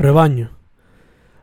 Rebaño. 0.00 0.52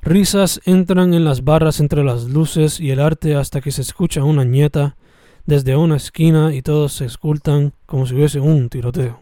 Risas 0.02 0.62
entran 0.66 1.14
en 1.14 1.24
las 1.24 1.44
barras 1.44 1.80
entre 1.80 2.04
las 2.04 2.24
luces 2.24 2.80
y 2.80 2.90
el 2.90 3.00
arte 3.00 3.36
hasta 3.36 3.62
que 3.62 3.72
se 3.72 3.84
escucha 3.84 4.24
una 4.24 4.46
nieta 4.46 4.98
desde 5.46 5.76
una 5.76 5.98
esquina 5.98 6.56
y 6.56 6.64
todos 6.64 6.94
se 6.94 7.06
escultan 7.06 7.74
como 7.86 8.08
si 8.08 8.16
hubiese 8.16 8.40
un 8.40 8.70
tiroteo. 8.70 9.22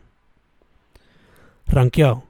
Ranqueado. 1.68 2.24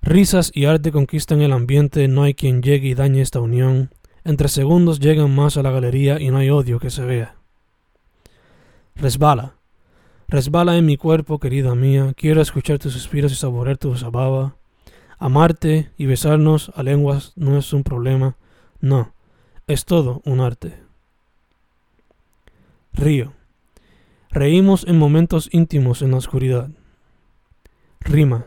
Risas 0.00 0.50
y 0.54 0.64
arte 0.64 0.92
conquistan 0.92 1.42
el 1.42 1.52
ambiente, 1.52 2.08
no 2.08 2.22
hay 2.22 2.32
quien 2.32 2.62
llegue 2.62 2.88
y 2.88 2.94
dañe 2.94 3.20
esta 3.20 3.40
unión. 3.40 3.90
Entre 4.24 4.48
segundos 4.48 4.98
llegan 4.98 5.34
más 5.34 5.58
a 5.58 5.62
la 5.62 5.70
galería 5.70 6.18
y 6.18 6.30
no 6.30 6.38
hay 6.38 6.48
odio 6.48 6.78
que 6.80 6.88
se 6.88 7.04
vea. 7.04 7.34
Resbala. 8.94 9.56
Resbala 10.26 10.78
en 10.78 10.86
mi 10.86 10.96
cuerpo, 10.96 11.38
querida 11.38 11.74
mía, 11.74 12.14
quiero 12.16 12.40
escuchar 12.40 12.78
tus 12.78 12.94
suspiros 12.94 13.30
y 13.30 13.34
saborear 13.34 13.76
tu 13.76 13.94
sababa. 13.94 14.56
Amarte 15.22 15.92
y 15.98 16.06
besarnos 16.06 16.72
a 16.74 16.82
lenguas 16.82 17.34
no 17.36 17.58
es 17.58 17.74
un 17.74 17.84
problema, 17.84 18.38
no, 18.80 19.12
es 19.66 19.84
todo 19.84 20.22
un 20.24 20.40
arte. 20.40 20.82
Río. 22.94 23.34
Reímos 24.30 24.86
en 24.88 24.98
momentos 24.98 25.50
íntimos 25.52 26.00
en 26.00 26.12
la 26.12 26.16
oscuridad. 26.16 26.70
Rima. 28.00 28.46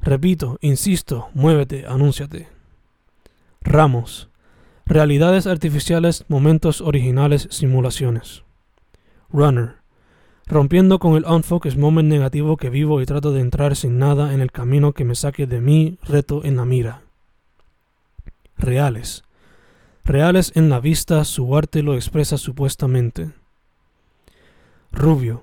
Repito, 0.00 0.58
insisto, 0.60 1.28
muévete, 1.34 1.86
anúnciate. 1.86 2.48
Ramos. 3.60 4.28
Realidades 4.86 5.46
artificiales, 5.46 6.24
momentos 6.26 6.80
originales, 6.80 7.46
simulaciones. 7.52 8.42
Runner 9.30 9.85
rompiendo 10.46 10.98
con 10.98 11.16
el 11.16 11.24
unfocus 11.24 11.76
moment 11.76 12.08
negativo 12.08 12.56
que 12.56 12.70
vivo 12.70 13.00
y 13.00 13.06
trato 13.06 13.32
de 13.32 13.40
entrar 13.40 13.74
sin 13.74 13.98
nada 13.98 14.32
en 14.32 14.40
el 14.40 14.52
camino 14.52 14.92
que 14.92 15.04
me 15.04 15.14
saque 15.14 15.46
de 15.46 15.60
mi 15.60 15.98
reto 16.02 16.44
en 16.44 16.56
la 16.56 16.64
mira. 16.64 17.02
Reales. 18.56 19.24
Reales 20.04 20.52
en 20.54 20.70
la 20.70 20.78
vista, 20.78 21.24
su 21.24 21.56
arte 21.56 21.82
lo 21.82 21.94
expresa 21.94 22.38
supuestamente. 22.38 23.32
Rubio. 24.92 25.42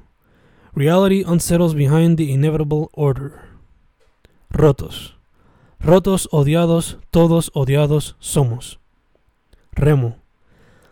Reality 0.74 1.24
unsettles 1.26 1.76
behind 1.76 2.18
the 2.18 2.24
inevitable 2.24 2.88
order. 2.94 3.34
Rotos. 4.50 5.16
Rotos, 5.80 6.30
odiados, 6.32 6.98
todos 7.12 7.52
odiados 7.54 8.16
somos. 8.20 8.80
Remo. 9.74 10.16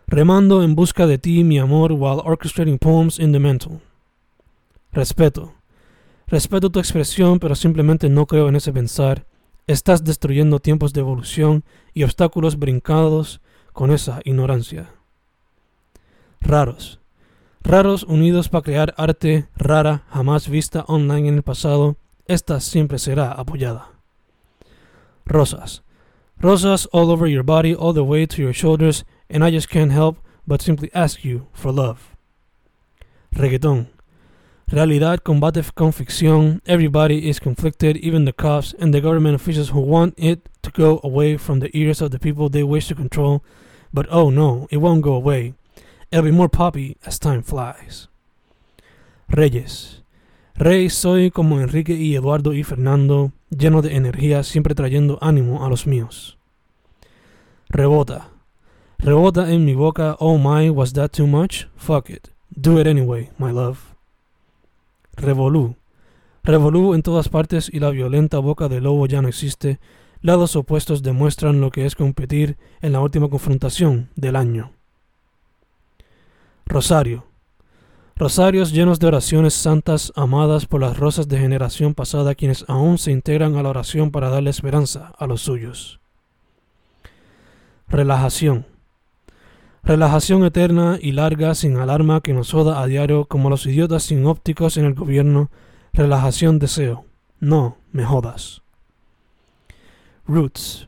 Remando 0.06 0.62
en 0.62 0.74
busca 0.74 1.06
de 1.06 1.16
ti, 1.16 1.42
mi 1.42 1.58
amor, 1.58 1.92
while 1.92 2.20
orchestrating 2.22 2.78
poems 2.78 3.18
in 3.18 3.32
the 3.32 3.38
mental. 3.38 3.80
Respeto. 4.92 5.54
Respeto 6.26 6.70
tu 6.70 6.78
expresión, 6.78 7.38
pero 7.38 7.54
simplemente 7.54 8.10
no 8.10 8.26
creo 8.26 8.48
en 8.48 8.56
ese 8.56 8.72
pensar. 8.72 9.26
Estás 9.66 10.04
destruyendo 10.04 10.58
tiempos 10.58 10.92
de 10.92 11.00
evolución 11.00 11.64
y 11.94 12.02
obstáculos 12.02 12.58
brincados 12.58 13.40
con 13.72 13.90
esa 13.90 14.20
ignorancia. 14.24 14.90
Raros. 16.40 17.00
Raros 17.62 18.02
unidos 18.02 18.48
para 18.48 18.62
crear 18.62 18.94
arte 18.98 19.48
rara 19.56 20.04
jamás 20.10 20.48
vista 20.48 20.84
online 20.88 21.28
en 21.28 21.34
el 21.36 21.42
pasado. 21.42 21.96
Esta 22.26 22.60
siempre 22.60 22.98
será 22.98 23.32
apoyada. 23.32 23.92
Rosas. 25.24 25.82
Rosas 26.38 26.88
all 26.92 27.10
over 27.10 27.28
your 27.28 27.44
body, 27.44 27.74
all 27.74 27.94
the 27.94 28.00
way 28.00 28.26
to 28.26 28.42
your 28.42 28.52
shoulders, 28.52 29.06
and 29.30 29.44
I 29.44 29.54
just 29.54 29.68
can't 29.70 29.92
help 29.92 30.18
but 30.44 30.60
simply 30.60 30.90
ask 30.92 31.24
you 31.24 31.46
for 31.52 31.72
love. 31.72 31.98
Reggaetón. 33.30 34.01
Realidad 34.68 35.20
combate 35.22 35.62
con 35.74 35.92
ficción. 35.92 36.60
Everybody 36.66 37.28
is 37.28 37.40
conflicted, 37.40 37.96
even 37.98 38.24
the 38.24 38.32
cops 38.32 38.74
and 38.78 38.92
the 38.92 39.00
government 39.00 39.34
officials 39.34 39.70
who 39.70 39.80
want 39.80 40.14
it 40.16 40.48
to 40.62 40.70
go 40.70 41.00
away 41.02 41.36
from 41.36 41.60
the 41.60 41.70
ears 41.76 42.00
of 42.00 42.10
the 42.10 42.18
people 42.18 42.48
they 42.48 42.62
wish 42.62 42.88
to 42.88 42.94
control. 42.94 43.42
But 43.92 44.06
oh 44.10 44.30
no, 44.30 44.68
it 44.70 44.78
won't 44.78 45.02
go 45.02 45.14
away. 45.14 45.54
It'll 46.10 46.24
be 46.24 46.30
more 46.30 46.48
poppy 46.48 46.96
as 47.04 47.18
time 47.18 47.42
flies. 47.42 48.08
Reyes. 49.28 50.02
Rey 50.56 50.90
soy 50.90 51.30
como 51.30 51.60
Enrique 51.60 51.94
y 51.94 52.14
Eduardo 52.14 52.52
y 52.52 52.62
Fernando, 52.62 53.32
lleno 53.50 53.82
de 53.82 53.96
energía, 53.96 54.42
siempre 54.42 54.74
trayendo 54.74 55.18
ánimo 55.22 55.64
a 55.64 55.68
los 55.68 55.86
míos. 55.86 56.36
Rebota. 57.70 58.28
Rebota 58.98 59.50
en 59.50 59.64
mi 59.64 59.74
boca, 59.74 60.16
oh 60.20 60.36
my, 60.36 60.68
was 60.70 60.92
that 60.92 61.12
too 61.12 61.26
much? 61.26 61.66
Fuck 61.74 62.10
it. 62.10 62.28
Do 62.54 62.78
it 62.78 62.86
anyway, 62.86 63.30
my 63.38 63.50
love. 63.50 63.91
Revolú. 65.16 65.76
Revolú 66.44 66.94
en 66.94 67.02
todas 67.02 67.28
partes 67.28 67.70
y 67.72 67.78
la 67.78 67.90
violenta 67.90 68.38
boca 68.38 68.68
del 68.68 68.84
lobo 68.84 69.06
ya 69.06 69.22
no 69.22 69.28
existe. 69.28 69.78
Lados 70.20 70.56
opuestos 70.56 71.02
demuestran 71.02 71.60
lo 71.60 71.70
que 71.70 71.86
es 71.86 71.94
competir 71.94 72.56
en 72.80 72.92
la 72.92 73.00
última 73.00 73.28
confrontación 73.28 74.10
del 74.16 74.36
año. 74.36 74.72
Rosario. 76.66 77.26
Rosarios 78.16 78.72
llenos 78.72 79.00
de 79.00 79.06
oraciones 79.08 79.54
santas 79.54 80.12
amadas 80.16 80.66
por 80.66 80.80
las 80.80 80.96
rosas 80.96 81.28
de 81.28 81.38
generación 81.38 81.94
pasada 81.94 82.34
quienes 82.34 82.64
aún 82.68 82.98
se 82.98 83.10
integran 83.10 83.56
a 83.56 83.62
la 83.62 83.70
oración 83.70 84.10
para 84.10 84.28
darle 84.28 84.50
esperanza 84.50 85.12
a 85.18 85.26
los 85.26 85.40
suyos. 85.40 86.00
Relajación. 87.88 88.71
Relajación 89.84 90.44
eterna 90.44 90.96
y 91.00 91.10
larga 91.10 91.56
sin 91.56 91.76
alarma 91.76 92.20
que 92.20 92.32
nos 92.32 92.52
joda 92.52 92.80
a 92.80 92.86
diario 92.86 93.24
como 93.24 93.50
los 93.50 93.66
idiotas 93.66 94.04
sin 94.04 94.24
ópticos 94.26 94.76
en 94.76 94.84
el 94.84 94.94
gobierno. 94.94 95.50
Relajación 95.92 96.60
deseo. 96.60 97.04
No 97.40 97.78
me 97.90 98.04
jodas. 98.04 98.62
Roots. 100.24 100.86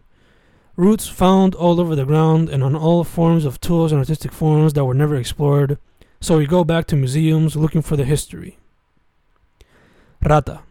Roots 0.77 1.11
found 1.11 1.57
all 1.57 1.81
over 1.81 1.97
the 1.97 2.05
ground 2.05 2.49
and 2.49 2.63
on 2.63 2.77
all 2.77 3.03
forms 3.05 3.45
of 3.45 3.59
tools 3.59 3.91
and 3.91 3.99
artistic 3.99 4.33
forms 4.33 4.75
that 4.75 4.85
were 4.85 4.97
never 4.97 5.17
explored. 5.17 5.79
So 6.21 6.39
we 6.39 6.47
go 6.47 6.65
back 6.65 6.87
to 6.87 6.97
museums 6.97 7.57
looking 7.57 7.83
for 7.83 7.97
the 7.97 8.05
history. 8.05 8.59
Rata. 10.21 10.63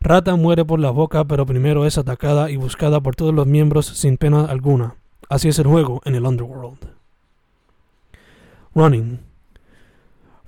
Rata 0.00 0.34
muere 0.34 0.64
por 0.64 0.80
la 0.80 0.90
boca, 0.90 1.24
pero 1.24 1.46
primero 1.46 1.86
es 1.86 1.98
atacada 1.98 2.50
y 2.50 2.56
buscada 2.56 3.00
por 3.00 3.14
todos 3.14 3.32
los 3.32 3.46
miembros 3.46 3.86
sin 3.86 4.16
pena 4.16 4.44
alguna. 4.46 4.96
Así 5.28 5.48
es 5.48 5.60
el 5.60 5.68
juego 5.68 6.00
en 6.04 6.16
el 6.16 6.26
underworld. 6.26 6.97
Running. 8.74 9.18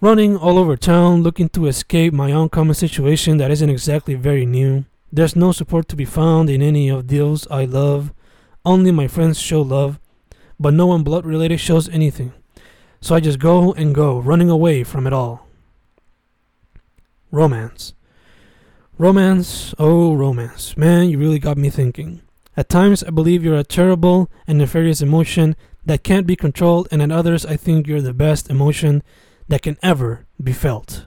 Running 0.01 0.37
all 0.37 0.59
over 0.59 0.77
town, 0.77 1.23
looking 1.23 1.49
to 1.51 1.67
escape 1.67 2.13
my 2.13 2.33
oncoming 2.33 2.75
situation 2.75 3.37
that 3.37 3.51
isn't 3.51 3.69
exactly 3.69 4.15
very 4.15 4.47
new. 4.47 4.85
There's 5.13 5.37
no 5.37 5.53
support 5.53 5.89
to 5.89 5.97
be 5.97 6.05
found 6.05 6.49
in 6.49 6.63
any 6.63 6.89
of 6.89 7.09
those 7.09 7.47
I 7.49 7.65
love. 7.65 8.13
Only 8.65 8.93
my 8.93 9.09
friends 9.09 9.39
show 9.39 9.61
love, 9.61 9.99
but 10.59 10.73
no 10.73 10.87
one 10.87 11.03
blood 11.03 11.27
related 11.27 11.61
shows 11.61 11.89
anything. 11.89 12.33
So 13.01 13.15
I 13.15 13.21
just 13.21 13.39
go 13.39 13.73
and 13.73 13.95
go, 13.95 14.19
running 14.19 14.51
away 14.51 14.85
from 14.85 15.07
it 15.07 15.13
all. 15.13 15.47
Romance. 17.31 17.95
Romance, 18.99 19.75
oh, 19.79 20.15
romance. 20.15 20.77
Man, 20.77 21.09
you 21.09 21.19
really 21.19 21.39
got 21.39 21.57
me 21.57 21.71
thinking. 21.71 22.21
At 22.57 22.69
times, 22.69 23.03
I 23.03 23.11
believe 23.11 23.43
you're 23.43 23.57
a 23.57 23.65
terrible 23.65 24.31
and 24.47 24.59
nefarious 24.59 25.01
emotion 25.01 25.57
that 25.85 26.05
can't 26.05 26.27
be 26.27 26.37
controlled, 26.37 26.89
and 26.91 27.03
in 27.03 27.11
others, 27.11 27.47
I 27.47 27.57
think 27.57 27.87
you're 27.87 28.01
the 28.01 28.15
best 28.15 28.51
emotion 28.51 29.03
that 29.49 29.63
can 29.63 29.77
ever 29.83 30.27
be 30.43 30.53
felt. 30.53 31.07